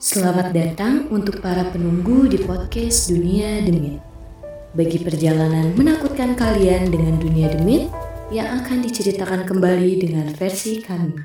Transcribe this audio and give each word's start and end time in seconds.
Selamat 0.00 0.54
datang 0.54 1.10
untuk 1.10 1.42
para 1.42 1.66
penunggu 1.66 2.30
di 2.30 2.38
podcast 2.46 3.10
Dunia 3.10 3.58
Demit. 3.58 3.98
Bagi 4.70 5.02
perjalanan 5.02 5.74
menakutkan 5.74 6.38
kalian 6.38 6.94
dengan 6.94 7.18
dunia 7.18 7.50
demit 7.50 7.90
yang 8.30 8.62
akan 8.62 8.86
diceritakan 8.86 9.42
kembali 9.42 9.98
dengan 9.98 10.30
versi 10.30 10.78
kami. 10.78 11.18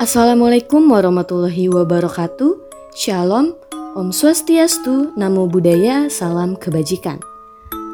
Assalamualaikum 0.00 0.88
warahmatullahi 0.88 1.68
wabarakatuh. 1.68 2.56
Shalom, 2.96 3.52
Om 3.92 4.08
Swastiastu, 4.08 5.12
Namo 5.20 5.44
Buddhaya, 5.52 6.08
Salam 6.08 6.56
Kebajikan. 6.56 7.20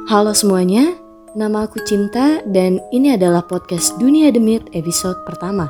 Halo 0.07 0.30
semuanya, 0.30 1.04
Nama 1.35 1.66
aku 1.66 1.82
Cinta 1.82 2.38
dan 2.47 2.79
ini 2.95 3.11
adalah 3.19 3.43
podcast 3.43 3.98
Dunia 3.98 4.30
Demit 4.30 4.70
episode 4.70 5.19
pertama. 5.27 5.66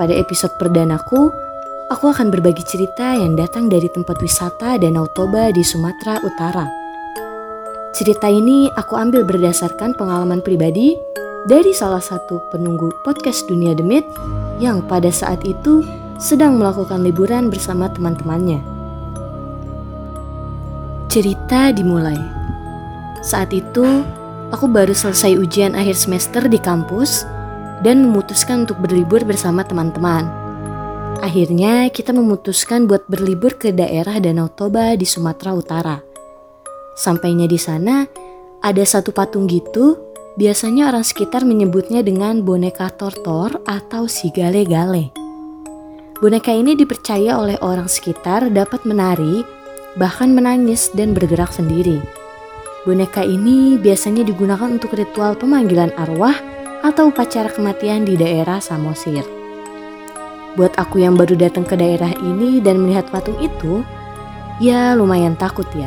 Pada 0.00 0.16
episode 0.16 0.56
perdanaku, 0.56 1.28
aku 1.92 2.08
akan 2.08 2.32
berbagi 2.32 2.64
cerita 2.64 3.12
yang 3.12 3.36
datang 3.36 3.68
dari 3.68 3.84
tempat 3.92 4.16
wisata 4.24 4.80
Danau 4.80 5.04
Toba 5.12 5.52
di 5.52 5.60
Sumatera 5.60 6.24
Utara. 6.24 6.64
Cerita 7.92 8.32
ini 8.32 8.64
aku 8.72 8.96
ambil 8.96 9.28
berdasarkan 9.28 9.92
pengalaman 9.92 10.40
pribadi 10.40 10.96
dari 11.44 11.76
salah 11.76 12.00
satu 12.00 12.40
penunggu 12.48 12.88
podcast 13.04 13.44
Dunia 13.52 13.76
Demit 13.76 14.08
yang 14.56 14.80
pada 14.88 15.12
saat 15.12 15.44
itu 15.44 15.84
sedang 16.16 16.56
melakukan 16.56 17.04
liburan 17.04 17.52
bersama 17.52 17.92
teman-temannya. 17.92 18.64
Cerita 21.12 21.76
dimulai. 21.76 22.16
Saat 23.20 23.52
itu, 23.52 24.00
Aku 24.52 24.68
baru 24.68 24.92
selesai 24.92 25.40
ujian 25.40 25.72
akhir 25.72 25.96
semester 25.96 26.44
di 26.44 26.60
kampus 26.60 27.24
dan 27.80 28.04
memutuskan 28.04 28.68
untuk 28.68 28.84
berlibur 28.84 29.24
bersama 29.24 29.64
teman-teman. 29.64 30.28
Akhirnya 31.24 31.88
kita 31.88 32.12
memutuskan 32.12 32.84
buat 32.84 33.08
berlibur 33.08 33.56
ke 33.56 33.72
daerah 33.72 34.20
Danau 34.20 34.52
Toba 34.52 34.92
di 34.92 35.08
Sumatera 35.08 35.56
Utara. 35.56 35.96
Sampainya 37.00 37.48
di 37.48 37.56
sana, 37.56 38.04
ada 38.60 38.84
satu 38.84 39.08
patung 39.16 39.48
gitu, 39.48 39.96
biasanya 40.36 40.92
orang 40.92 41.08
sekitar 41.08 41.48
menyebutnya 41.48 42.04
dengan 42.04 42.44
boneka 42.44 42.92
tortor 42.92 43.56
atau 43.64 44.04
si 44.04 44.28
gale-gale. 44.36 45.16
Boneka 46.20 46.52
ini 46.52 46.76
dipercaya 46.76 47.40
oleh 47.40 47.56
orang 47.64 47.88
sekitar 47.88 48.52
dapat 48.52 48.84
menari, 48.84 49.48
bahkan 49.96 50.36
menangis 50.36 50.92
dan 50.92 51.16
bergerak 51.16 51.48
sendiri. 51.56 52.21
Boneka 52.82 53.22
ini 53.22 53.78
biasanya 53.78 54.26
digunakan 54.26 54.66
untuk 54.66 54.98
ritual 54.98 55.38
pemanggilan 55.38 55.94
arwah 55.94 56.34
atau 56.82 57.14
upacara 57.14 57.46
kematian 57.46 58.02
di 58.02 58.18
daerah 58.18 58.58
Samosir. 58.58 59.22
Buat 60.58 60.74
aku 60.74 60.98
yang 60.98 61.14
baru 61.14 61.38
datang 61.38 61.62
ke 61.62 61.78
daerah 61.78 62.10
ini 62.26 62.58
dan 62.58 62.82
melihat 62.82 63.06
patung 63.06 63.38
itu, 63.38 63.86
ya 64.58 64.98
lumayan 64.98 65.38
takut 65.38 65.70
ya. 65.78 65.86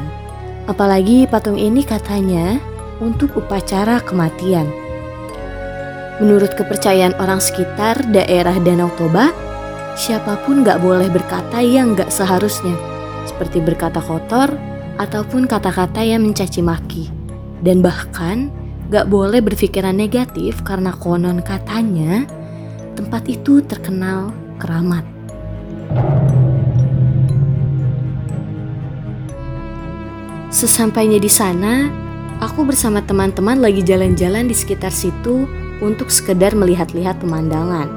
Apalagi 0.71 1.27
patung 1.27 1.59
ini 1.59 1.83
katanya 1.83 2.63
untuk 3.03 3.43
upacara 3.43 3.99
kematian. 3.99 4.63
Menurut 6.23 6.55
kepercayaan 6.55 7.19
orang 7.19 7.43
sekitar 7.43 8.07
daerah 8.07 8.55
Danau 8.63 8.87
Toba, 8.95 9.35
siapa 9.99 10.39
pun 10.47 10.63
gak 10.63 10.79
boleh 10.79 11.11
berkata 11.11 11.59
yang 11.59 11.91
gak 11.91 12.07
seharusnya, 12.07 12.79
seperti 13.27 13.59
berkata 13.59 13.99
kotor, 13.99 14.55
ataupun 14.95 15.47
kata-kata 15.47 16.01
yang 16.03 16.23
mencaci 16.23 16.63
maki. 16.63 17.11
Dan 17.63 17.81
bahkan 17.81 18.51
gak 18.91 19.09
boleh 19.09 19.41
berpikiran 19.41 19.95
negatif 19.95 20.61
karena 20.61 20.93
konon 20.93 21.41
katanya 21.41 22.23
tempat 22.93 23.27
itu 23.27 23.59
terkenal 23.65 24.31
keramat. 24.61 25.03
Sesampainya 30.53 31.19
di 31.19 31.27
sana, 31.27 31.91
aku 32.39 32.63
bersama 32.63 33.03
teman-teman 33.03 33.59
lagi 33.59 33.83
jalan-jalan 33.83 34.47
di 34.47 34.55
sekitar 34.55 34.93
situ 34.93 35.43
untuk 35.83 36.07
sekedar 36.07 36.55
melihat-lihat 36.55 37.19
pemandangan. 37.19 37.91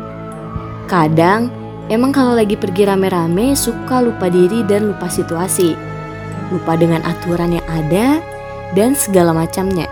Kadang, 0.91 1.55
emang 1.87 2.11
kalau 2.11 2.35
lagi 2.35 2.59
pergi 2.59 2.91
rame-rame 2.91 3.55
suka 3.55 4.03
lupa 4.03 4.27
diri 4.27 4.67
dan 4.67 4.91
lupa 4.91 5.07
situasi 5.07 5.88
lupa 6.53 6.77
dengan 6.77 7.05
aturan 7.05 7.57
yang 7.57 7.67
ada, 7.69 8.21
dan 8.77 8.93
segala 8.93 9.33
macamnya. 9.33 9.89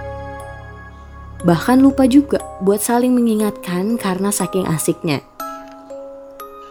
Bahkan 1.45 1.79
lupa 1.81 2.09
juga 2.09 2.41
buat 2.65 2.81
saling 2.81 3.13
mengingatkan 3.13 4.01
karena 4.01 4.33
saking 4.33 4.67
asiknya. 4.67 5.21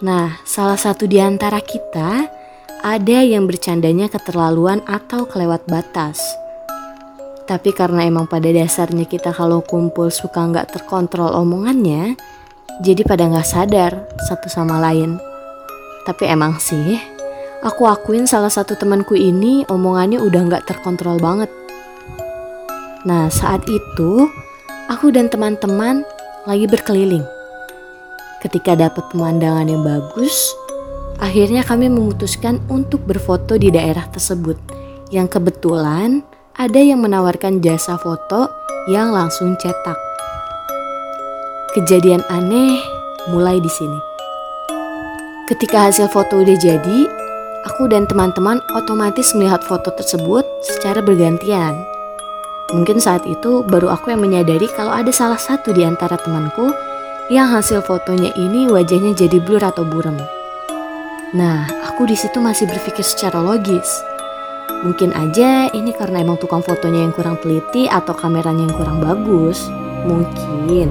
Nah, 0.04 0.42
salah 0.44 0.76
satu 0.76 1.08
di 1.08 1.22
antara 1.24 1.64
kita 1.64 2.28
ada 2.84 3.20
yang 3.24 3.48
bercandanya 3.48 4.12
keterlaluan 4.12 4.84
atau 4.86 5.26
kelewat 5.26 5.66
batas. 5.66 6.22
Tapi 7.46 7.72
karena 7.74 8.10
emang 8.10 8.26
pada 8.26 8.50
dasarnya 8.50 9.06
kita 9.06 9.30
kalau 9.30 9.62
kumpul 9.62 10.10
suka 10.10 10.50
nggak 10.50 10.74
terkontrol 10.74 11.30
omongannya, 11.34 12.18
jadi 12.82 13.06
pada 13.06 13.30
nggak 13.30 13.48
sadar 13.48 13.92
satu 14.28 14.50
sama 14.50 14.82
lain. 14.82 15.22
Tapi 16.04 16.26
emang 16.26 16.58
sih, 16.58 17.15
Aku 17.64 17.88
akuin 17.88 18.28
salah 18.28 18.52
satu 18.52 18.76
temanku 18.76 19.16
ini 19.16 19.64
omongannya 19.72 20.20
udah 20.20 20.42
gak 20.52 20.68
terkontrol 20.68 21.16
banget. 21.22 21.48
Nah 23.08 23.32
saat 23.32 23.64
itu 23.70 24.28
aku 24.92 25.14
dan 25.14 25.32
teman-teman 25.32 26.04
lagi 26.44 26.68
berkeliling. 26.68 27.24
Ketika 28.44 28.76
dapat 28.76 29.08
pemandangan 29.10 29.72
yang 29.72 29.82
bagus, 29.82 30.52
akhirnya 31.18 31.64
kami 31.64 31.88
memutuskan 31.88 32.60
untuk 32.68 33.08
berfoto 33.08 33.56
di 33.56 33.72
daerah 33.72 34.04
tersebut. 34.12 34.60
Yang 35.10 35.40
kebetulan 35.40 36.26
ada 36.60 36.80
yang 36.82 37.00
menawarkan 37.02 37.64
jasa 37.64 37.96
foto 37.96 38.52
yang 38.92 39.16
langsung 39.16 39.56
cetak. 39.58 39.98
Kejadian 41.74 42.22
aneh 42.30 42.78
mulai 43.34 43.58
di 43.58 43.72
sini. 43.72 44.00
Ketika 45.46 45.90
hasil 45.90 46.10
foto 46.10 46.42
udah 46.42 46.58
jadi, 46.58 47.06
aku 47.66 47.90
dan 47.90 48.06
teman-teman 48.06 48.62
otomatis 48.78 49.34
melihat 49.34 49.66
foto 49.66 49.90
tersebut 49.92 50.46
secara 50.62 51.02
bergantian. 51.02 51.74
Mungkin 52.74 53.02
saat 53.02 53.26
itu 53.26 53.66
baru 53.66 53.94
aku 53.94 54.14
yang 54.14 54.22
menyadari 54.22 54.70
kalau 54.74 54.94
ada 54.94 55.10
salah 55.10 55.38
satu 55.38 55.74
di 55.74 55.86
antara 55.86 56.18
temanku 56.18 56.74
yang 57.30 57.50
hasil 57.50 57.82
fotonya 57.82 58.34
ini 58.38 58.70
wajahnya 58.70 59.18
jadi 59.18 59.42
blur 59.42 59.62
atau 59.66 59.82
buram. 59.86 60.18
Nah, 61.34 61.66
aku 61.90 62.06
di 62.06 62.14
situ 62.14 62.38
masih 62.38 62.70
berpikir 62.70 63.02
secara 63.02 63.42
logis. 63.42 64.06
Mungkin 64.86 65.14
aja 65.18 65.70
ini 65.74 65.90
karena 65.94 66.22
emang 66.22 66.38
tukang 66.38 66.62
fotonya 66.62 67.10
yang 67.10 67.14
kurang 67.14 67.42
teliti 67.42 67.90
atau 67.90 68.14
kameranya 68.14 68.70
yang 68.70 68.76
kurang 68.78 68.98
bagus. 69.02 69.66
Mungkin. 70.06 70.90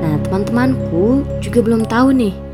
Nah, 0.00 0.16
teman-temanku 0.24 1.24
juga 1.40 1.60
belum 1.60 1.84
tahu 1.88 2.16
nih 2.16 2.45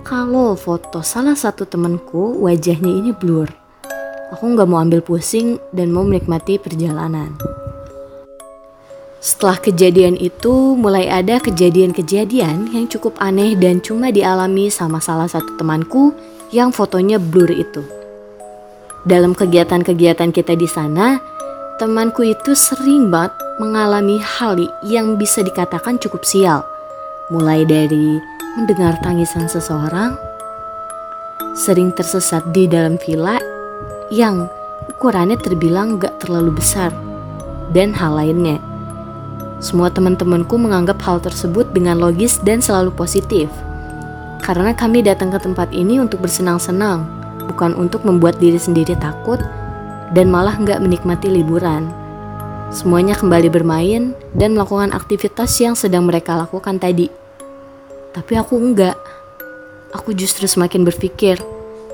kalau 0.00 0.56
foto 0.56 1.04
salah 1.04 1.36
satu 1.36 1.68
temenku 1.68 2.40
wajahnya 2.40 2.88
ini 2.88 3.12
blur. 3.12 3.48
Aku 4.32 4.46
nggak 4.46 4.68
mau 4.70 4.80
ambil 4.80 5.02
pusing 5.02 5.58
dan 5.74 5.90
mau 5.90 6.06
menikmati 6.06 6.56
perjalanan. 6.56 7.34
Setelah 9.20 9.60
kejadian 9.60 10.16
itu, 10.16 10.78
mulai 10.80 11.04
ada 11.12 11.36
kejadian-kejadian 11.44 12.72
yang 12.72 12.88
cukup 12.88 13.20
aneh 13.20 13.52
dan 13.52 13.84
cuma 13.84 14.08
dialami 14.08 14.72
sama 14.72 14.96
salah 14.96 15.28
satu 15.28 15.60
temanku 15.60 16.16
yang 16.56 16.72
fotonya 16.72 17.20
blur 17.20 17.52
itu. 17.52 17.84
Dalam 19.04 19.36
kegiatan-kegiatan 19.36 20.32
kita 20.32 20.56
di 20.56 20.64
sana, 20.64 21.20
temanku 21.76 22.24
itu 22.24 22.56
sering 22.56 23.12
banget 23.12 23.36
mengalami 23.60 24.16
hal 24.16 24.56
yang 24.88 25.20
bisa 25.20 25.44
dikatakan 25.44 26.00
cukup 26.00 26.24
sial. 26.24 26.64
Mulai 27.28 27.68
dari 27.68 28.39
mendengar 28.58 28.98
tangisan 28.98 29.46
seseorang, 29.46 30.18
sering 31.54 31.94
tersesat 31.94 32.42
di 32.50 32.66
dalam 32.66 32.98
villa 32.98 33.38
yang 34.10 34.50
ukurannya 34.90 35.38
terbilang 35.38 36.02
gak 36.02 36.18
terlalu 36.26 36.58
besar, 36.58 36.90
dan 37.70 37.94
hal 37.94 38.18
lainnya. 38.18 38.58
Semua 39.62 39.92
teman-temanku 39.92 40.56
menganggap 40.56 40.98
hal 41.04 41.20
tersebut 41.22 41.68
dengan 41.70 42.00
logis 42.00 42.40
dan 42.42 42.58
selalu 42.64 42.90
positif. 42.96 43.46
Karena 44.40 44.72
kami 44.72 45.04
datang 45.04 45.30
ke 45.30 45.38
tempat 45.38 45.70
ini 45.70 46.00
untuk 46.00 46.24
bersenang-senang, 46.24 47.04
bukan 47.44 47.76
untuk 47.76 48.02
membuat 48.08 48.40
diri 48.40 48.56
sendiri 48.56 48.96
takut 48.96 49.38
dan 50.16 50.32
malah 50.32 50.56
nggak 50.56 50.80
menikmati 50.80 51.28
liburan. 51.28 51.92
Semuanya 52.72 53.14
kembali 53.14 53.52
bermain 53.52 54.16
dan 54.32 54.56
melakukan 54.56 54.96
aktivitas 54.96 55.54
yang 55.60 55.76
sedang 55.76 56.08
mereka 56.08 56.40
lakukan 56.40 56.80
tadi. 56.80 57.19
Tapi 58.10 58.32
aku 58.34 58.58
enggak. 58.58 58.98
Aku 59.94 60.14
justru 60.14 60.46
semakin 60.46 60.86
berpikir, 60.86 61.38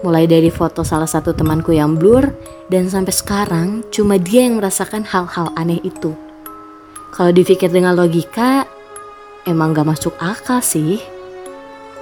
mulai 0.05 0.29
dari 0.29 0.53
foto 0.53 0.85
salah 0.85 1.09
satu 1.09 1.33
temanku 1.33 1.73
yang 1.73 1.97
blur 1.97 2.29
dan 2.69 2.89
sampai 2.93 3.13
sekarang 3.13 3.69
cuma 3.89 4.21
dia 4.21 4.45
yang 4.45 4.61
merasakan 4.61 5.05
hal-hal 5.05 5.49
aneh 5.57 5.81
itu. 5.81 6.13
Kalau 7.17 7.33
dipikir 7.33 7.73
dengan 7.73 7.97
logika, 7.97 8.69
emang 9.49 9.73
gak 9.73 9.89
masuk 9.89 10.13
akal 10.21 10.61
sih. 10.61 11.01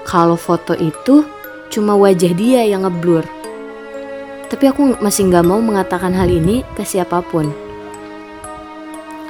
Kalau 0.02 0.34
foto 0.34 0.74
itu 0.74 1.22
cuma 1.70 1.94
wajah 1.94 2.34
dia 2.34 2.66
yang 2.66 2.82
ngeblur. 2.82 3.22
Tapi 4.50 4.64
aku 4.66 4.98
masih 4.98 5.30
gak 5.30 5.46
mau 5.46 5.62
mengatakan 5.62 6.10
hal 6.14 6.26
ini 6.26 6.66
ke 6.74 6.82
siapa 6.82 7.22
pun. 7.22 7.46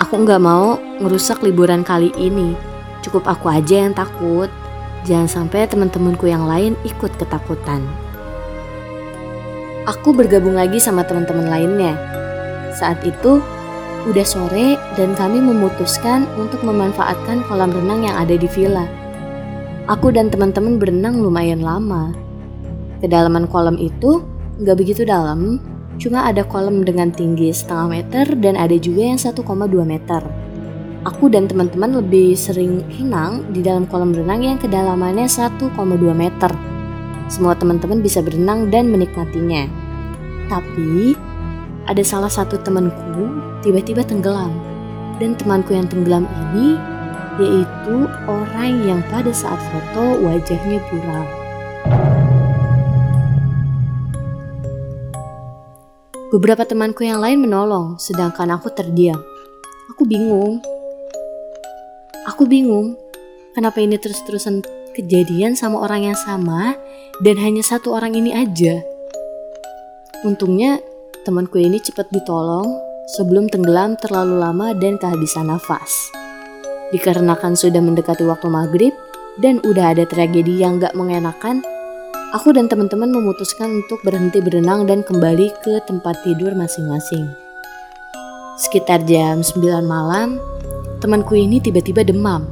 Aku 0.01 0.25
gak 0.25 0.41
mau 0.41 0.81
ngerusak 1.01 1.45
liburan 1.45 1.85
kali 1.85 2.13
ini. 2.17 2.57
Cukup 3.05 3.29
aku 3.29 3.53
aja 3.53 3.85
yang 3.85 3.93
takut. 3.93 4.49
Jangan 5.05 5.29
sampai 5.29 5.69
teman-temanku 5.69 6.25
yang 6.29 6.49
lain 6.49 6.77
ikut 6.89 7.13
ketakutan. 7.21 7.85
Aku 9.85 10.17
bergabung 10.17 10.57
lagi 10.57 10.81
sama 10.81 11.05
teman-teman 11.05 11.49
lainnya. 11.49 11.93
Saat 12.73 13.05
itu 13.05 13.45
Udah 14.05 14.21
sore 14.21 14.77
dan 15.01 15.17
kami 15.17 15.41
memutuskan 15.41 16.29
untuk 16.37 16.61
memanfaatkan 16.61 17.41
kolam 17.49 17.73
renang 17.73 18.05
yang 18.05 18.21
ada 18.21 18.37
di 18.37 18.45
villa. 18.45 18.85
Aku 19.89 20.13
dan 20.13 20.29
teman-teman 20.29 20.77
berenang 20.77 21.25
lumayan 21.25 21.65
lama. 21.65 22.13
Kedalaman 23.01 23.49
kolam 23.49 23.81
itu 23.81 24.21
nggak 24.61 24.77
begitu 24.77 25.09
dalam, 25.09 25.57
cuma 25.97 26.29
ada 26.29 26.45
kolam 26.45 26.85
dengan 26.85 27.09
tinggi 27.09 27.49
setengah 27.49 27.89
meter 27.89 28.27
dan 28.45 28.61
ada 28.61 28.77
juga 28.77 29.09
yang 29.09 29.17
1,2 29.17 29.41
meter. 29.89 30.44
Aku 31.05 31.29
dan 31.29 31.45
teman-teman 31.45 32.01
lebih 32.01 32.33
sering 32.33 32.81
renang 32.97 33.45
di 33.53 33.61
dalam 33.61 33.85
kolam 33.85 34.17
renang 34.17 34.41
yang 34.41 34.57
kedalamannya 34.57 35.29
1,2 35.29 35.69
meter. 36.17 36.49
Semua 37.29 37.53
teman-teman 37.53 38.01
bisa 38.01 38.25
berenang 38.25 38.73
dan 38.73 38.89
menikmatinya. 38.89 39.69
Tapi 40.49 41.13
ada 41.85 42.01
salah 42.01 42.33
satu 42.33 42.57
temanku 42.57 43.37
tiba-tiba 43.61 44.01
tenggelam. 44.01 44.49
Dan 45.21 45.37
temanku 45.37 45.77
yang 45.77 45.85
tenggelam 45.93 46.25
ini 46.25 46.81
yaitu 47.37 48.09
orang 48.25 48.73
yang 48.89 49.01
pada 49.13 49.29
saat 49.29 49.61
foto 49.61 50.25
wajahnya 50.25 50.81
buram. 50.89 51.29
Beberapa 56.33 56.65
temanku 56.65 57.05
yang 57.05 57.21
lain 57.21 57.45
menolong, 57.45 58.01
sedangkan 58.01 58.57
aku 58.57 58.73
terdiam. 58.73 59.21
Aku 59.93 60.09
bingung. 60.09 60.74
Aku 62.31 62.49
bingung, 62.49 62.97
kenapa 63.53 63.85
ini 63.85 64.01
terus-terusan 64.01 64.65
kejadian 64.97 65.59
sama 65.59 65.85
orang 65.85 66.09
yang 66.09 66.19
sama 66.19 66.79
dan 67.21 67.37
hanya 67.37 67.61
satu 67.61 67.93
orang 67.93 68.17
ini 68.17 68.33
aja. 68.33 68.81
Untungnya 70.25 70.81
Temanku 71.25 71.57
ini 71.57 71.81
cepat 71.81 72.13
ditolong 72.13 72.69
sebelum 73.17 73.49
tenggelam 73.49 73.97
terlalu 73.97 74.37
lama 74.45 74.77
dan 74.77 75.01
kehabisan 75.01 75.49
nafas. 75.49 76.13
Dikarenakan 76.93 77.57
sudah 77.57 77.81
mendekati 77.81 78.29
waktu 78.29 78.53
maghrib 78.53 78.93
dan 79.41 79.57
udah 79.65 79.97
ada 79.97 80.05
tragedi 80.05 80.61
yang 80.61 80.77
gak 80.77 80.93
mengenakan, 80.93 81.65
aku 82.37 82.53
dan 82.53 82.69
teman-teman 82.69 83.09
memutuskan 83.09 83.73
untuk 83.73 84.05
berhenti 84.05 84.45
berenang 84.45 84.85
dan 84.85 85.01
kembali 85.01 85.49
ke 85.65 85.81
tempat 85.89 86.21
tidur 86.29 86.53
masing-masing. 86.53 87.25
Sekitar 88.61 89.01
jam 89.09 89.41
9 89.41 89.65
malam, 89.81 90.37
temanku 91.05 91.37
ini 91.37 91.61
tiba-tiba 91.61 92.01
demam. 92.01 92.49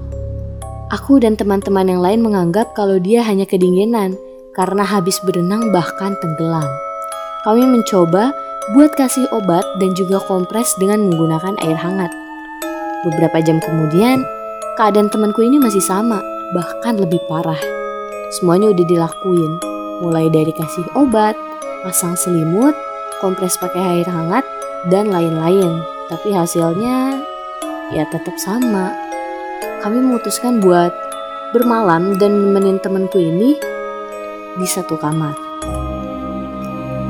Aku 0.93 1.17
dan 1.17 1.41
teman-teman 1.41 1.89
yang 1.89 2.05
lain 2.05 2.21
menganggap 2.21 2.77
kalau 2.77 3.01
dia 3.01 3.25
hanya 3.25 3.49
kedinginan 3.49 4.13
karena 4.53 4.85
habis 4.85 5.17
berenang 5.25 5.73
bahkan 5.73 6.13
tenggelam. 6.21 6.69
Kami 7.49 7.65
mencoba 7.65 8.37
buat 8.77 8.93
kasih 8.93 9.25
obat 9.33 9.65
dan 9.81 9.97
juga 9.97 10.21
kompres 10.29 10.77
dengan 10.77 11.09
menggunakan 11.09 11.57
air 11.65 11.81
hangat. 11.81 12.13
Beberapa 13.09 13.41
jam 13.41 13.57
kemudian, 13.57 14.21
keadaan 14.77 15.09
temanku 15.09 15.41
ini 15.41 15.57
masih 15.57 15.81
sama, 15.81 16.21
bahkan 16.53 17.01
lebih 17.01 17.25
parah. 17.33 17.59
Semuanya 18.37 18.69
udah 18.69 18.85
dilakuin, 18.85 19.53
mulai 20.05 20.29
dari 20.29 20.53
kasih 20.53 20.85
obat, 20.93 21.35
pasang 21.83 22.15
selimut, 22.21 22.77
kompres 23.25 23.57
pakai 23.57 23.97
air 23.97 24.09
hangat, 24.13 24.45
dan 24.93 25.09
lain-lain. 25.09 25.83
Tapi 26.13 26.37
hasilnya 26.37 27.32
ya 27.91 28.07
tetap 28.07 28.39
sama. 28.39 28.95
Kami 29.83 29.99
memutuskan 29.99 30.63
buat 30.63 30.95
bermalam 31.51 32.15
dan 32.23 32.31
nemenin 32.31 32.79
temanku 32.79 33.19
ini 33.19 33.59
di 34.55 34.67
satu 34.71 34.95
kamar. 34.95 35.35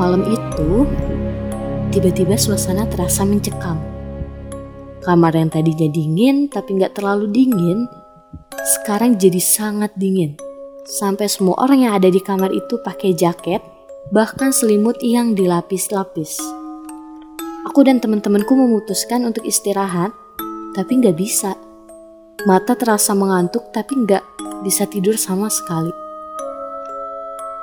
Malam 0.01 0.25
itu, 0.25 0.89
Tiba-tiba 1.93 2.41
suasana 2.41 2.89
terasa 2.89 3.21
mencekam. 3.21 3.77
Kamar 5.05 5.37
yang 5.37 5.53
tadinya 5.53 5.85
dingin 5.93 6.49
tapi 6.49 6.81
nggak 6.81 6.97
terlalu 6.97 7.29
dingin, 7.29 7.85
sekarang 8.65 9.21
jadi 9.21 9.37
sangat 9.37 9.93
dingin. 10.01 10.41
Sampai 10.89 11.29
semua 11.29 11.53
orang 11.61 11.85
yang 11.85 11.93
ada 11.93 12.09
di 12.09 12.17
kamar 12.25 12.49
itu 12.49 12.81
pakai 12.81 13.13
jaket, 13.13 13.61
bahkan 14.09 14.57
selimut 14.57 15.05
yang 15.05 15.37
dilapis-lapis. 15.37 16.41
Aku 17.69 17.85
dan 17.85 18.01
teman-temanku 18.01 18.57
memutuskan 18.57 19.29
untuk 19.29 19.45
istirahat, 19.45 20.17
tapi 20.73 21.01
nggak 21.01 21.17
bisa. 21.17 21.53
Mata 22.49 22.75
terasa 22.75 23.13
mengantuk 23.15 23.71
tapi 23.71 24.03
nggak 24.03 24.25
bisa 24.65 24.89
tidur 24.89 25.15
sama 25.21 25.53
sekali. 25.53 25.93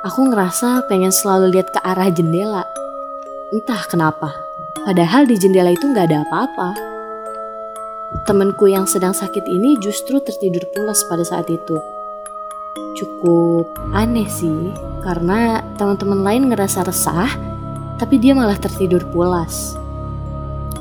Aku 0.07 0.31
ngerasa 0.31 0.87
pengen 0.87 1.11
selalu 1.11 1.59
lihat 1.59 1.75
ke 1.75 1.79
arah 1.83 2.07
jendela, 2.07 2.63
Entah 3.49 3.81
kenapa, 3.89 4.29
padahal 4.85 5.25
di 5.25 5.33
jendela 5.33 5.73
itu 5.73 5.89
nggak 5.89 6.05
ada 6.05 6.21
apa-apa. 6.21 6.69
Temanku 8.29 8.69
yang 8.69 8.85
sedang 8.85 9.09
sakit 9.09 9.41
ini 9.49 9.73
justru 9.81 10.21
tertidur 10.21 10.69
pulas 10.69 11.01
pada 11.09 11.25
saat 11.25 11.49
itu. 11.49 11.81
Cukup 12.93 13.73
aneh 13.89 14.29
sih, 14.29 14.69
karena 15.01 15.65
teman-teman 15.81 16.21
lain 16.21 16.53
ngerasa 16.53 16.85
resah, 16.85 17.33
tapi 17.97 18.21
dia 18.21 18.37
malah 18.37 18.53
tertidur 18.53 19.01
pulas. 19.09 19.73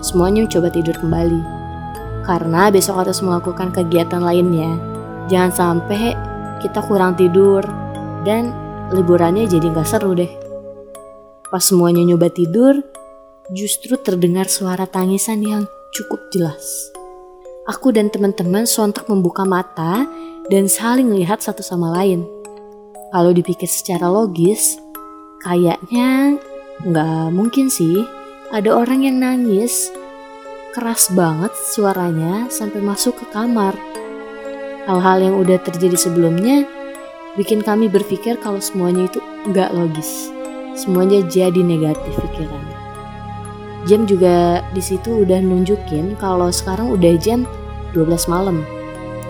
Semuanya 0.04 0.44
coba 0.44 0.68
tidur 0.68 0.92
kembali, 1.00 1.57
karena 2.28 2.68
besok 2.68 3.00
harus 3.00 3.24
melakukan 3.24 3.72
kegiatan 3.72 4.20
lainnya. 4.20 4.76
Jangan 5.32 5.52
sampai 5.56 6.12
kita 6.60 6.84
kurang 6.84 7.16
tidur 7.16 7.64
dan 8.28 8.52
liburannya 8.92 9.48
jadi 9.48 9.72
nggak 9.72 9.88
seru 9.88 10.12
deh. 10.12 10.28
Pas 11.48 11.64
semuanya 11.64 12.04
nyoba 12.04 12.28
tidur, 12.28 12.76
justru 13.56 13.96
terdengar 13.96 14.44
suara 14.52 14.84
tangisan 14.84 15.40
yang 15.40 15.64
cukup 15.96 16.20
jelas. 16.28 16.92
Aku 17.64 17.96
dan 17.96 18.12
teman-teman 18.12 18.68
sontak 18.68 19.08
membuka 19.08 19.48
mata 19.48 20.04
dan 20.52 20.68
saling 20.68 21.08
melihat 21.08 21.40
satu 21.40 21.64
sama 21.64 21.96
lain. 21.96 22.28
Kalau 23.08 23.32
dipikir 23.32 23.68
secara 23.68 24.12
logis, 24.12 24.76
kayaknya 25.40 26.36
nggak 26.84 27.32
mungkin 27.32 27.72
sih 27.72 28.04
ada 28.52 28.76
orang 28.76 29.08
yang 29.08 29.16
nangis 29.16 29.88
keras 30.78 31.10
banget 31.10 31.50
suaranya 31.74 32.46
sampai 32.54 32.78
masuk 32.78 33.18
ke 33.18 33.26
kamar. 33.34 33.74
Hal-hal 34.86 35.18
yang 35.18 35.34
udah 35.42 35.58
terjadi 35.58 35.98
sebelumnya 35.98 36.70
bikin 37.34 37.66
kami 37.66 37.90
berpikir 37.90 38.38
kalau 38.38 38.62
semuanya 38.62 39.10
itu 39.10 39.18
nggak 39.50 39.74
logis 39.74 40.30
semuanya 40.78 41.18
jadi 41.26 41.58
negatif 41.58 42.14
pikiran. 42.14 42.62
Jam 43.90 44.06
juga 44.06 44.62
di 44.70 44.78
situ 44.78 45.26
udah 45.26 45.42
nunjukin 45.42 46.14
kalau 46.22 46.54
sekarang 46.54 46.94
udah 46.94 47.18
jam 47.18 47.42
12 47.98 48.30
malam. 48.30 48.62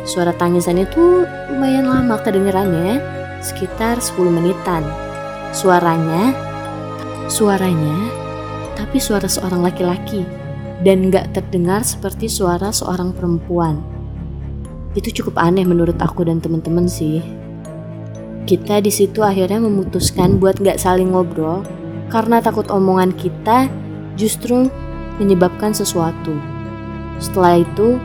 Suara 0.04 0.36
tangisan 0.36 0.84
itu 0.84 1.24
lumayan 1.48 1.88
lama 1.88 2.20
kedengerannya, 2.20 3.00
sekitar 3.40 4.04
10 4.04 4.28
menitan. 4.28 4.84
Suaranya, 5.56 6.36
suaranya, 7.32 7.96
tapi 8.76 9.00
suara 9.00 9.24
seorang 9.24 9.64
laki-laki 9.64 10.37
dan 10.86 11.10
gak 11.10 11.34
terdengar 11.34 11.82
seperti 11.82 12.30
suara 12.30 12.70
seorang 12.70 13.10
perempuan. 13.10 13.82
Itu 14.94 15.10
cukup 15.22 15.38
aneh 15.38 15.66
menurut 15.66 15.98
aku 15.98 16.26
dan 16.26 16.38
teman-teman 16.38 16.86
sih. 16.86 17.22
Kita 18.48 18.80
di 18.80 18.88
situ 18.88 19.20
akhirnya 19.20 19.60
memutuskan 19.60 20.40
buat 20.40 20.56
gak 20.62 20.80
saling 20.80 21.12
ngobrol 21.12 21.66
karena 22.08 22.40
takut 22.40 22.64
omongan 22.72 23.12
kita 23.12 23.68
justru 24.16 24.72
menyebabkan 25.20 25.76
sesuatu. 25.76 26.32
Setelah 27.18 27.60
itu, 27.60 27.98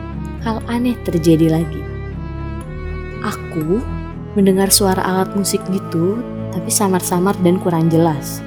hal 0.44 0.60
aneh 0.68 0.98
terjadi 1.06 1.48
lagi. 1.48 1.82
Aku 3.24 3.80
mendengar 4.36 4.68
suara 4.68 5.00
alat 5.00 5.32
musik 5.32 5.62
gitu, 5.70 6.20
tapi 6.52 6.68
samar-samar 6.68 7.32
dan 7.40 7.56
kurang 7.62 7.88
jelas. 7.88 8.42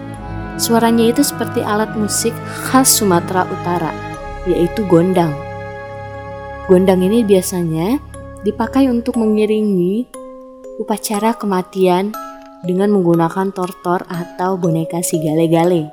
Suaranya 0.60 1.10
itu 1.10 1.24
seperti 1.24 1.64
alat 1.64 1.94
musik 1.96 2.36
khas 2.70 2.90
Sumatera 2.92 3.48
Utara, 3.48 3.90
yaitu 4.48 4.88
gondang. 4.88 5.36
Gondang 6.72 7.04
ini 7.04 7.24
biasanya 7.24 8.00
dipakai 8.44 8.88
untuk 8.88 9.20
mengiringi 9.20 10.08
upacara 10.80 11.36
kematian 11.36 12.16
dengan 12.64 12.92
menggunakan 12.92 13.52
tortor 13.52 14.08
atau 14.08 14.60
boneka 14.60 15.04
si 15.04 15.20
gale-gale. 15.20 15.92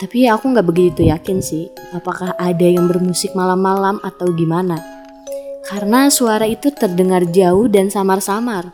Tapi 0.00 0.24
aku 0.32 0.56
nggak 0.56 0.64
begitu 0.64 1.00
yakin 1.12 1.44
sih, 1.44 1.68
apakah 1.92 2.32
ada 2.40 2.64
yang 2.64 2.88
bermusik 2.88 3.36
malam-malam 3.36 4.00
atau 4.00 4.32
gimana. 4.32 4.80
Karena 5.68 6.08
suara 6.08 6.48
itu 6.48 6.72
terdengar 6.72 7.28
jauh 7.28 7.68
dan 7.68 7.92
samar-samar. 7.92 8.72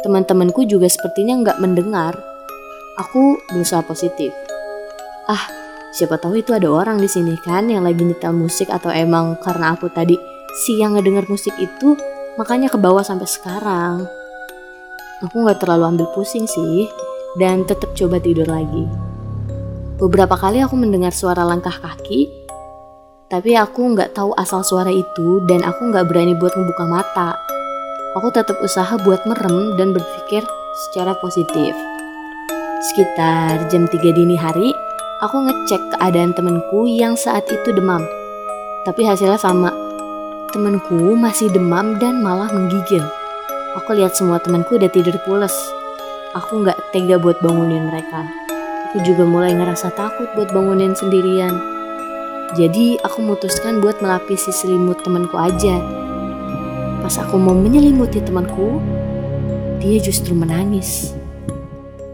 Teman-temanku 0.00 0.64
juga 0.64 0.88
sepertinya 0.88 1.44
nggak 1.44 1.60
mendengar. 1.60 2.16
Aku 2.98 3.36
berusaha 3.52 3.84
positif. 3.84 4.32
Ah, 5.28 5.61
siapa 5.92 6.16
tahu 6.16 6.40
itu 6.40 6.56
ada 6.56 6.72
orang 6.72 6.96
di 6.96 7.06
sini 7.06 7.36
kan 7.44 7.68
yang 7.68 7.84
lagi 7.84 8.00
nyetel 8.00 8.32
musik 8.32 8.72
atau 8.72 8.88
emang 8.88 9.36
karena 9.44 9.76
aku 9.76 9.92
tadi 9.92 10.16
siang 10.64 10.96
ngedenger 10.96 11.28
musik 11.28 11.52
itu 11.60 11.96
makanya 12.40 12.72
ke 12.72 12.80
bawah 12.80 13.04
sampai 13.04 13.28
sekarang. 13.28 14.08
Aku 15.22 15.36
nggak 15.44 15.60
terlalu 15.62 15.94
ambil 15.96 16.08
pusing 16.16 16.48
sih 16.48 16.88
dan 17.36 17.68
tetap 17.68 17.92
coba 17.92 18.18
tidur 18.18 18.48
lagi. 18.48 18.88
Beberapa 20.00 20.34
kali 20.34 20.58
aku 20.58 20.74
mendengar 20.74 21.14
suara 21.14 21.46
langkah 21.46 21.78
kaki, 21.78 22.26
tapi 23.30 23.54
aku 23.54 23.94
nggak 23.94 24.18
tahu 24.18 24.34
asal 24.34 24.66
suara 24.66 24.90
itu 24.90 25.44
dan 25.46 25.62
aku 25.62 25.94
nggak 25.94 26.10
berani 26.10 26.34
buat 26.34 26.56
membuka 26.58 26.84
mata. 26.88 27.30
Aku 28.18 28.28
tetap 28.34 28.58
usaha 28.60 28.98
buat 29.00 29.24
merem 29.24 29.78
dan 29.78 29.94
berpikir 29.94 30.42
secara 30.88 31.14
positif. 31.20 31.72
Sekitar 32.82 33.70
jam 33.70 33.86
3 33.86 34.10
dini 34.10 34.34
hari, 34.34 34.74
aku 35.22 35.38
ngecek 35.38 35.94
keadaan 35.94 36.34
temenku 36.34 36.90
yang 36.90 37.14
saat 37.14 37.46
itu 37.46 37.70
demam. 37.70 38.02
Tapi 38.82 39.06
hasilnya 39.06 39.38
sama. 39.38 39.70
Temenku 40.50 41.14
masih 41.14 41.48
demam 41.54 41.96
dan 42.02 42.18
malah 42.20 42.50
menggigil. 42.50 43.06
Aku 43.78 43.94
lihat 43.94 44.18
semua 44.18 44.42
temanku 44.42 44.76
udah 44.76 44.90
tidur 44.90 45.14
pules. 45.22 45.54
Aku 46.34 46.66
nggak 46.66 46.90
tega 46.90 47.22
buat 47.22 47.38
bangunin 47.38 47.88
mereka. 47.88 48.26
Aku 48.90 49.00
juga 49.06 49.22
mulai 49.22 49.54
ngerasa 49.54 49.94
takut 49.94 50.26
buat 50.34 50.50
bangunin 50.50 50.92
sendirian. 50.92 51.54
Jadi 52.58 53.00
aku 53.00 53.24
memutuskan 53.24 53.80
buat 53.80 54.02
melapisi 54.02 54.52
selimut 54.52 55.00
temanku 55.06 55.38
aja. 55.38 55.78
Pas 57.00 57.14
aku 57.16 57.38
mau 57.40 57.56
menyelimuti 57.56 58.20
temanku, 58.20 58.82
dia 59.80 60.02
justru 60.02 60.36
menangis. 60.36 61.16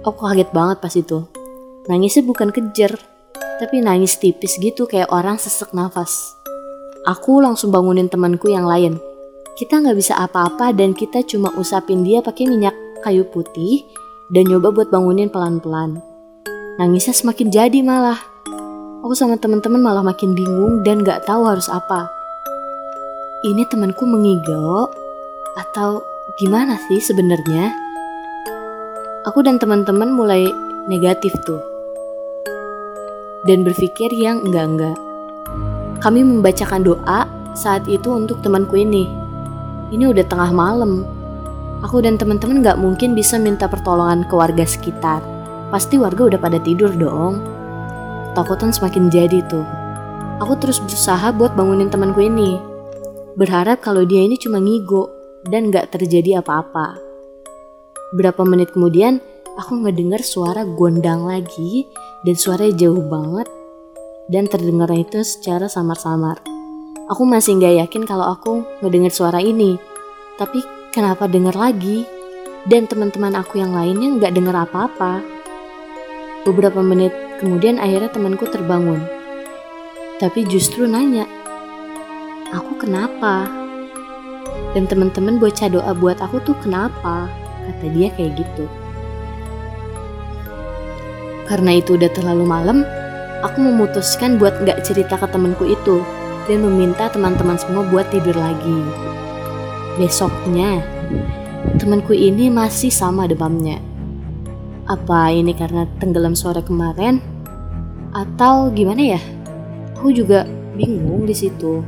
Aku 0.07 0.15
kaget 0.15 0.53
banget 0.55 0.79
pas 0.79 0.95
itu. 0.95 1.38
Nangisnya 1.89 2.21
bukan 2.29 2.53
kejer, 2.53 3.01
tapi 3.57 3.81
nangis 3.81 4.21
tipis 4.21 4.61
gitu 4.61 4.85
kayak 4.85 5.09
orang 5.09 5.41
sesek 5.41 5.73
nafas. 5.73 6.37
Aku 7.09 7.41
langsung 7.41 7.73
bangunin 7.73 8.13
temanku 8.13 8.53
yang 8.53 8.69
lain. 8.69 9.01
Kita 9.57 9.81
nggak 9.81 9.97
bisa 9.97 10.21
apa-apa 10.21 10.77
dan 10.77 10.93
kita 10.93 11.25
cuma 11.25 11.49
usapin 11.57 12.05
dia 12.05 12.21
pakai 12.21 12.45
minyak 12.45 12.77
kayu 13.01 13.25
putih 13.33 13.89
dan 14.29 14.45
nyoba 14.53 14.69
buat 14.69 14.93
bangunin 14.93 15.33
pelan-pelan. 15.33 16.05
Nangisnya 16.77 17.17
semakin 17.17 17.49
jadi 17.49 17.81
malah. 17.81 18.21
Aku 19.01 19.17
sama 19.17 19.41
teman-teman 19.41 19.81
malah 19.81 20.05
makin 20.05 20.37
bingung 20.37 20.85
dan 20.85 21.01
gak 21.01 21.25
tahu 21.25 21.49
harus 21.49 21.73
apa. 21.73 22.13
Ini 23.49 23.65
temanku 23.71 24.05
mengigau 24.05 24.93
atau 25.57 26.05
gimana 26.37 26.77
sih 26.87 27.01
sebenarnya? 27.01 27.73
Aku 29.25 29.41
dan 29.41 29.57
teman-teman 29.57 30.13
mulai 30.13 30.53
negatif 30.87 31.33
tuh. 31.49 31.68
Dan 33.47 33.63
berpikir 33.63 34.11
yang 34.15 34.43
enggak-enggak. 34.43 34.99
Kami 36.03 36.23
membacakan 36.23 36.83
doa 36.83 37.27
saat 37.55 37.87
itu 37.87 38.11
untuk 38.15 38.43
temanku 38.43 38.79
ini. 38.79 39.07
Ini 39.95 40.11
udah 40.11 40.25
tengah 40.27 40.51
malam. 40.51 41.07
Aku 41.87 42.03
dan 42.03 42.19
teman-teman 42.19 42.63
gak 42.63 42.79
mungkin 42.83 43.15
bisa 43.15 43.39
minta 43.39 43.71
pertolongan 43.71 44.27
ke 44.27 44.35
warga 44.35 44.67
sekitar 44.67 45.23
Pasti 45.69 46.01
warga 46.01 46.33
udah 46.33 46.41
pada 46.41 46.57
tidur 46.57 46.89
dong. 46.97 47.45
Takutan 48.33 48.73
semakin 48.73 49.13
jadi 49.13 49.45
tuh. 49.53 49.65
Aku 50.41 50.57
terus 50.57 50.81
berusaha 50.81 51.29
buat 51.37 51.53
bangunin 51.53 51.93
temanku 51.93 52.25
ini. 52.25 52.57
Berharap 53.37 53.85
kalau 53.85 54.09
dia 54.09 54.25
ini 54.25 54.41
cuma 54.41 54.57
ngigo 54.65 55.13
dan 55.45 55.69
gak 55.69 55.93
terjadi 55.93 56.41
apa-apa. 56.41 56.97
Berapa 58.17 58.49
menit 58.49 58.73
kemudian, 58.73 59.21
aku 59.61 59.85
ngedengar 59.85 60.25
suara 60.25 60.65
gondang 60.65 61.29
lagi 61.29 61.85
dan 62.27 62.35
suaranya 62.35 62.75
jauh 62.87 63.03
banget 63.05 63.47
dan 64.29 64.45
terdengar 64.51 64.91
itu 64.93 65.23
secara 65.23 65.71
samar-samar. 65.71 66.43
Aku 67.09 67.25
masih 67.25 67.57
gak 67.57 67.89
yakin 67.89 68.05
kalau 68.05 68.29
aku 68.29 68.67
ngedengar 68.85 69.13
suara 69.13 69.41
ini. 69.41 69.81
Tapi 70.37 70.61
kenapa 70.93 71.25
dengar 71.25 71.57
lagi? 71.57 72.05
Dan 72.69 72.85
teman-teman 72.85 73.33
aku 73.39 73.57
yang 73.57 73.73
lainnya 73.73 74.21
nggak 74.21 74.35
dengar 74.37 74.69
apa-apa. 74.69 75.25
Beberapa 76.45 76.85
menit 76.85 77.17
kemudian 77.41 77.81
akhirnya 77.81 78.13
temanku 78.13 78.45
terbangun. 78.45 79.01
Tapi 80.21 80.45
justru 80.45 80.85
nanya, 80.85 81.25
aku 82.53 82.77
kenapa? 82.83 83.49
Dan 84.77 84.85
teman-teman 84.85 85.41
bocah 85.41 85.71
doa 85.71 85.93
buat 85.97 86.21
aku 86.21 86.43
tuh 86.45 86.59
kenapa? 86.61 87.31
Kata 87.65 87.87
dia 87.89 88.13
kayak 88.13 88.37
gitu. 88.37 88.67
Karena 91.49 91.81
itu 91.81 91.97
udah 91.97 92.13
terlalu 92.13 92.45
malam, 92.45 92.85
aku 93.41 93.65
memutuskan 93.65 94.37
buat 94.37 94.61
nggak 94.61 94.85
cerita 94.85 95.17
ke 95.17 95.27
temanku 95.33 95.65
itu 95.65 96.05
dan 96.45 96.61
meminta 96.61 97.09
teman-teman 97.09 97.57
semua 97.57 97.89
buat 97.89 98.05
tidur 98.13 98.37
lagi. 98.37 98.79
Besoknya, 99.97 100.85
temanku 101.81 102.13
ini 102.13 102.53
masih 102.53 102.93
sama 102.93 103.25
demamnya. 103.25 103.81
Apa 104.89 105.33
ini 105.33 105.53
karena 105.57 105.85
tenggelam 106.01 106.37
sore 106.37 106.61
kemarin? 106.65 107.21
Atau 108.13 108.73
gimana 108.73 109.17
ya? 109.17 109.21
Aku 109.97 110.13
juga 110.13 110.49
bingung 110.77 111.29
di 111.29 111.35
situ. 111.37 111.85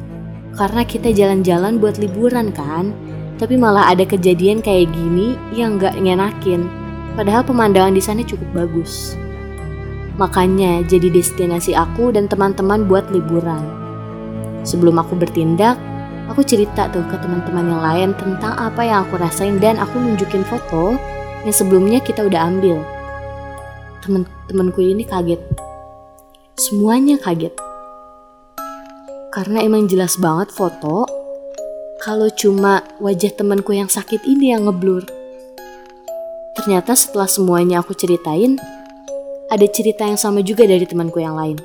Karena 0.56 0.82
kita 0.82 1.14
jalan-jalan 1.14 1.78
buat 1.78 1.96
liburan 1.96 2.50
kan, 2.50 2.92
tapi 3.38 3.56
malah 3.56 3.88
ada 3.88 4.04
kejadian 4.04 4.60
kayak 4.60 4.92
gini 4.92 5.38
yang 5.54 5.80
gak 5.80 5.96
ngenakin. 5.96 6.68
Padahal 7.14 7.46
pemandangan 7.46 7.94
di 7.96 8.02
sana 8.02 8.20
cukup 8.26 8.50
bagus. 8.52 9.16
Makanya 10.18 10.82
jadi 10.88 11.12
destinasi 11.12 11.76
aku 11.76 12.10
dan 12.10 12.26
teman-teman 12.26 12.88
buat 12.88 13.06
liburan. 13.14 13.62
Sebelum 14.66 14.98
aku 14.98 15.16
bertindak, 15.16 15.78
aku 16.26 16.42
cerita 16.46 16.90
tuh 16.90 17.06
ke 17.06 17.16
teman-teman 17.18 17.66
yang 17.70 17.82
lain 17.82 18.10
tentang 18.18 18.54
apa 18.54 18.82
yang 18.82 19.06
aku 19.06 19.18
rasain 19.18 19.58
dan 19.62 19.78
aku 19.78 19.98
nunjukin 19.98 20.46
foto 20.46 20.98
yang 21.46 21.54
sebelumnya 21.54 21.98
kita 22.02 22.26
udah 22.26 22.40
ambil. 22.50 22.82
Temen-temenku 24.04 24.80
ini 24.82 25.04
kaget. 25.04 25.40
Semuanya 26.56 27.16
kaget. 27.16 27.56
Karena 29.30 29.62
emang 29.62 29.86
jelas 29.86 30.18
banget 30.18 30.50
foto 30.50 31.06
kalau 32.00 32.32
cuma 32.32 32.80
wajah 32.98 33.30
temanku 33.36 33.76
yang 33.76 33.86
sakit 33.86 34.24
ini 34.24 34.56
yang 34.56 34.66
ngeblur. 34.66 35.04
Ternyata 36.56 36.96
setelah 36.96 37.28
semuanya 37.28 37.80
aku 37.84 37.92
ceritain, 37.92 38.56
ada 39.50 39.66
cerita 39.66 40.06
yang 40.06 40.14
sama 40.14 40.46
juga 40.46 40.62
dari 40.62 40.86
temanku 40.86 41.18
yang 41.18 41.34
lain. 41.34 41.58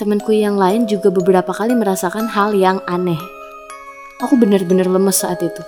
Temanku 0.00 0.32
yang 0.32 0.56
lain 0.56 0.88
juga 0.88 1.12
beberapa 1.12 1.52
kali 1.52 1.76
merasakan 1.76 2.24
hal 2.24 2.56
yang 2.56 2.80
aneh. 2.88 3.20
Aku 4.24 4.40
benar-benar 4.40 4.88
lemes 4.88 5.20
saat 5.20 5.44
itu. 5.44 5.60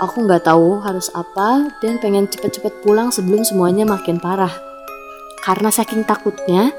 Aku 0.00 0.24
nggak 0.24 0.48
tahu 0.48 0.80
harus 0.80 1.12
apa 1.12 1.68
dan 1.84 2.00
pengen 2.00 2.24
cepet-cepet 2.24 2.80
pulang 2.80 3.12
sebelum 3.12 3.44
semuanya 3.44 3.84
makin 3.84 4.16
parah. 4.16 4.56
Karena 5.44 5.68
saking 5.68 6.08
takutnya, 6.08 6.72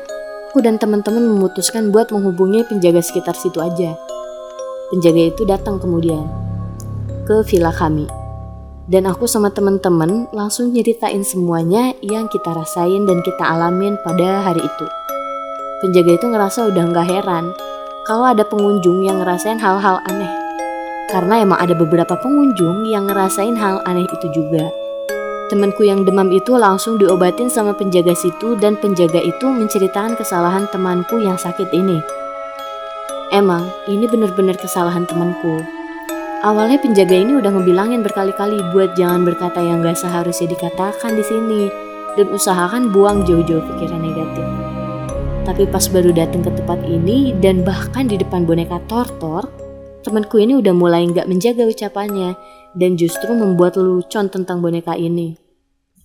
aku 0.50 0.66
dan 0.66 0.82
teman-teman 0.82 1.22
memutuskan 1.22 1.94
buat 1.94 2.10
menghubungi 2.10 2.66
penjaga 2.66 3.06
sekitar 3.06 3.38
situ 3.38 3.62
aja. 3.62 3.94
Penjaga 4.90 5.22
itu 5.30 5.46
datang 5.46 5.78
kemudian 5.78 6.26
ke 7.30 7.46
villa 7.46 7.70
kami. 7.70 8.21
Dan 8.92 9.08
aku 9.08 9.24
sama 9.24 9.48
teman-teman 9.56 10.28
langsung 10.36 10.76
nyeritain 10.76 11.24
semuanya 11.24 11.96
yang 12.04 12.28
kita 12.28 12.52
rasain 12.52 13.08
dan 13.08 13.24
kita 13.24 13.40
alamin 13.40 13.96
pada 14.04 14.44
hari 14.44 14.60
itu. 14.60 14.86
Penjaga 15.80 16.20
itu 16.20 16.26
ngerasa 16.28 16.68
udah 16.68 16.84
nggak 16.92 17.08
heran 17.08 17.56
kalau 18.04 18.28
ada 18.28 18.44
pengunjung 18.44 19.08
yang 19.08 19.24
ngerasain 19.24 19.64
hal-hal 19.64 20.04
aneh 20.12 20.28
karena 21.08 21.40
emang 21.40 21.60
ada 21.64 21.72
beberapa 21.72 22.20
pengunjung 22.20 22.88
yang 22.92 23.08
ngerasain 23.08 23.56
hal 23.56 23.80
aneh 23.88 24.04
itu 24.12 24.28
juga. 24.36 24.68
Temanku 25.48 25.88
yang 25.88 26.04
demam 26.04 26.28
itu 26.32 26.56
langsung 26.60 27.00
diobatin 27.00 27.48
sama 27.48 27.72
penjaga 27.72 28.12
situ 28.12 28.60
dan 28.60 28.76
penjaga 28.76 29.24
itu 29.24 29.48
menceritakan 29.48 30.20
kesalahan 30.20 30.68
temanku 30.68 31.20
yang 31.20 31.40
sakit 31.40 31.72
ini. 31.72 32.00
Emang, 33.32 33.68
ini 33.88 34.08
bener-bener 34.08 34.60
kesalahan 34.60 35.08
temanku. 35.08 35.81
Awalnya 36.42 36.82
penjaga 36.82 37.14
ini 37.14 37.38
udah 37.38 37.54
ngebilangin 37.54 38.02
berkali-kali 38.02 38.58
buat 38.74 38.98
jangan 38.98 39.22
berkata 39.22 39.62
yang 39.62 39.86
gak 39.86 40.02
seharusnya 40.02 40.50
dikatakan 40.50 41.14
di 41.14 41.22
sini 41.22 41.62
dan 42.18 42.34
usahakan 42.34 42.90
buang 42.90 43.22
jauh-jauh 43.30 43.62
pikiran 43.62 44.02
negatif. 44.02 44.46
Tapi 45.46 45.70
pas 45.70 45.86
baru 45.86 46.10
datang 46.10 46.42
ke 46.42 46.52
tempat 46.58 46.82
ini 46.90 47.38
dan 47.38 47.62
bahkan 47.62 48.10
di 48.10 48.18
depan 48.18 48.50
boneka 48.50 48.82
Tortor, 48.90 49.50
Temanku 50.02 50.42
ini 50.42 50.58
udah 50.58 50.74
mulai 50.74 51.06
nggak 51.06 51.30
menjaga 51.30 51.62
ucapannya 51.70 52.34
dan 52.74 52.98
justru 52.98 53.38
membuat 53.38 53.78
lelucon 53.78 54.34
tentang 54.34 54.58
boneka 54.58 54.98
ini. 54.98 55.38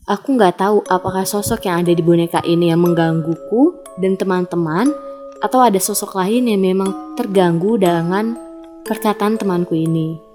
Aku 0.05 0.37
nggak 0.37 0.61
tahu 0.61 0.85
apakah 0.85 1.25
sosok 1.25 1.65
yang 1.65 1.81
ada 1.81 1.97
di 1.97 2.05
boneka 2.05 2.45
ini 2.45 2.69
yang 2.69 2.85
menggangguku 2.85 3.73
dan 3.97 4.21
teman-teman 4.21 4.93
atau 5.41 5.65
ada 5.65 5.81
sosok 5.81 6.13
lain 6.13 6.45
yang 6.45 6.61
memang 6.61 7.17
terganggu 7.17 7.81
dengan 7.81 8.37
perkataan 8.85 9.41
temanku 9.41 9.73
ini. 9.73 10.26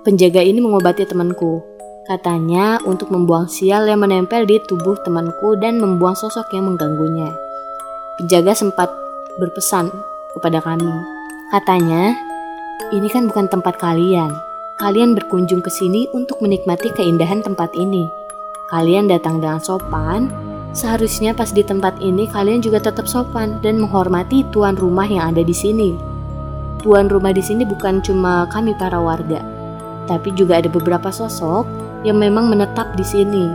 Penjaga 0.00 0.40
ini 0.40 0.64
mengobati 0.64 1.04
temanku. 1.04 1.60
Katanya 2.08 2.80
untuk 2.88 3.12
membuang 3.12 3.52
sial 3.52 3.84
yang 3.84 4.00
menempel 4.00 4.48
di 4.48 4.56
tubuh 4.64 4.96
temanku 5.04 5.60
dan 5.60 5.76
membuang 5.76 6.16
sosok 6.16 6.48
yang 6.56 6.72
mengganggunya. 6.72 7.28
Penjaga 8.16 8.56
sempat 8.56 8.88
berpesan 9.36 9.92
kepada 10.32 10.64
kami. 10.64 10.88
Katanya, 11.52 12.16
ini 12.96 13.12
kan 13.12 13.28
bukan 13.28 13.52
tempat 13.52 13.76
kalian. 13.76 14.32
Kalian 14.80 15.12
berkunjung 15.12 15.60
ke 15.60 15.68
sini 15.68 16.08
untuk 16.16 16.40
menikmati 16.40 16.88
keindahan 16.96 17.44
tempat 17.44 17.76
ini. 17.76 18.08
Kalian 18.72 19.04
datang 19.04 19.44
dengan 19.44 19.60
sopan, 19.60 20.32
Seharusnya 20.70 21.34
pas 21.34 21.50
di 21.50 21.66
tempat 21.66 21.98
ini 21.98 22.30
kalian 22.30 22.62
juga 22.62 22.78
tetap 22.78 23.10
sopan 23.10 23.58
dan 23.58 23.82
menghormati 23.82 24.46
tuan 24.54 24.78
rumah 24.78 25.02
yang 25.02 25.34
ada 25.34 25.42
di 25.42 25.50
sini. 25.50 25.98
Tuan 26.78 27.10
rumah 27.10 27.34
di 27.34 27.42
sini 27.42 27.66
bukan 27.66 27.98
cuma 27.98 28.46
kami 28.54 28.78
para 28.78 29.02
warga, 29.02 29.42
tapi 30.08 30.32
juga 30.36 30.60
ada 30.62 30.68
beberapa 30.70 31.10
sosok 31.10 31.64
yang 32.04 32.16
memang 32.16 32.48
menetap 32.48 32.96
di 32.96 33.04
sini. 33.04 33.46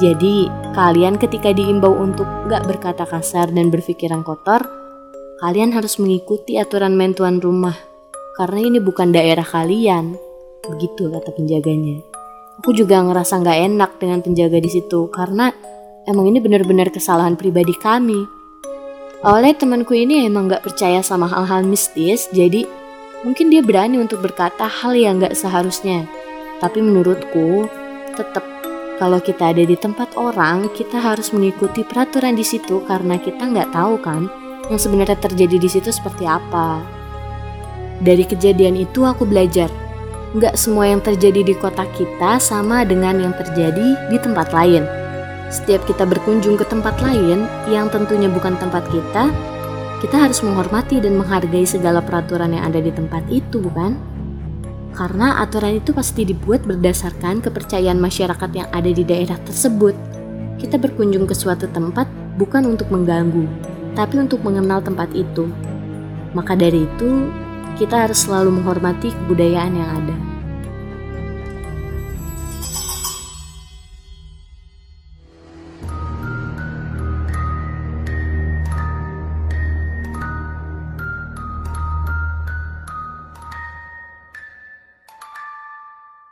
Jadi, 0.00 0.50
kalian 0.74 1.20
ketika 1.20 1.54
diimbau 1.54 1.94
untuk 1.94 2.26
gak 2.50 2.66
berkata 2.66 3.06
kasar 3.06 3.52
dan 3.54 3.70
berpikiran 3.70 4.26
kotor, 4.26 4.66
kalian 5.38 5.70
harus 5.70 6.02
mengikuti 6.02 6.58
aturan 6.58 6.98
main 6.98 7.14
tuan 7.14 7.38
rumah. 7.38 7.78
Karena 8.34 8.66
ini 8.66 8.78
bukan 8.82 9.14
daerah 9.14 9.46
kalian. 9.46 10.18
Begitu 10.66 11.14
kata 11.14 11.30
penjaganya. 11.30 12.02
Aku 12.58 12.74
juga 12.74 12.98
ngerasa 13.02 13.38
gak 13.42 13.58
enak 13.70 13.90
dengan 14.02 14.18
penjaga 14.22 14.58
di 14.58 14.70
situ 14.70 15.06
karena 15.10 15.54
emang 16.10 16.30
ini 16.30 16.42
benar-benar 16.42 16.90
kesalahan 16.90 17.38
pribadi 17.38 17.74
kami. 17.78 18.26
Awalnya 19.22 19.54
temanku 19.62 19.94
ini 19.94 20.26
emang 20.26 20.50
gak 20.50 20.66
percaya 20.66 21.00
sama 21.06 21.30
hal-hal 21.30 21.62
mistis, 21.62 22.26
jadi 22.34 22.66
mungkin 23.24 23.48
dia 23.48 23.64
berani 23.64 23.98
untuk 23.98 24.20
berkata 24.20 24.68
hal 24.68 24.92
yang 24.92 25.18
gak 25.18 25.34
seharusnya. 25.34 26.04
Tapi 26.60 26.78
menurutku, 26.84 27.66
tetap 28.14 28.44
kalau 28.94 29.18
kita 29.18 29.50
ada 29.50 29.66
di 29.66 29.74
tempat 29.74 30.14
orang, 30.14 30.70
kita 30.70 31.02
harus 31.02 31.34
mengikuti 31.34 31.82
peraturan 31.82 32.38
di 32.38 32.46
situ 32.46 32.78
karena 32.86 33.18
kita 33.18 33.42
nggak 33.42 33.74
tahu 33.74 33.98
kan 33.98 34.30
yang 34.70 34.78
sebenarnya 34.78 35.18
terjadi 35.18 35.58
di 35.58 35.66
situ 35.66 35.90
seperti 35.90 36.30
apa. 36.30 36.78
Dari 37.98 38.22
kejadian 38.22 38.78
itu 38.78 39.02
aku 39.02 39.26
belajar, 39.26 39.66
nggak 40.38 40.54
semua 40.54 40.94
yang 40.94 41.02
terjadi 41.02 41.42
di 41.42 41.54
kota 41.58 41.82
kita 41.98 42.38
sama 42.38 42.86
dengan 42.86 43.18
yang 43.18 43.34
terjadi 43.34 44.14
di 44.14 44.18
tempat 44.22 44.54
lain. 44.54 44.86
Setiap 45.50 45.82
kita 45.90 46.06
berkunjung 46.06 46.54
ke 46.54 46.66
tempat 46.70 46.94
lain 47.02 47.50
yang 47.66 47.90
tentunya 47.90 48.30
bukan 48.30 48.54
tempat 48.62 48.86
kita, 48.94 49.34
kita 50.02 50.16
harus 50.18 50.42
menghormati 50.42 50.98
dan 50.98 51.14
menghargai 51.14 51.66
segala 51.68 52.02
peraturan 52.02 52.54
yang 52.54 52.66
ada 52.66 52.82
di 52.82 52.90
tempat 52.90 53.22
itu, 53.30 53.62
bukan? 53.62 53.94
Karena 54.94 55.42
aturan 55.42 55.82
itu 55.82 55.90
pasti 55.90 56.22
dibuat 56.22 56.62
berdasarkan 56.66 57.42
kepercayaan 57.42 57.98
masyarakat 57.98 58.50
yang 58.54 58.68
ada 58.70 58.90
di 58.90 59.02
daerah 59.02 59.38
tersebut. 59.42 59.94
Kita 60.58 60.78
berkunjung 60.78 61.26
ke 61.26 61.34
suatu 61.34 61.66
tempat 61.66 62.06
bukan 62.38 62.74
untuk 62.74 62.90
mengganggu, 62.94 63.46
tapi 63.98 64.22
untuk 64.22 64.42
mengenal 64.46 64.82
tempat 64.82 65.10
itu. 65.14 65.50
Maka 66.34 66.54
dari 66.54 66.86
itu, 66.86 67.30
kita 67.74 68.06
harus 68.06 68.22
selalu 68.22 68.62
menghormati 68.62 69.10
kebudayaan 69.10 69.74
yang 69.74 69.90
ada. 70.02 70.33